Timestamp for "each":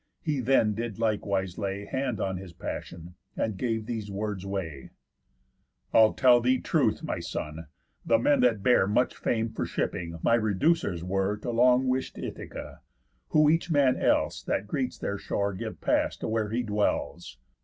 13.47-13.69